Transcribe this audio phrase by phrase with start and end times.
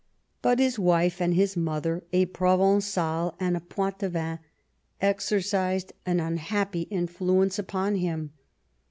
[0.41, 4.39] But his wife and his mother, a Provencal and a Poitevin,
[4.99, 8.33] exercised an unhappy influence upon him.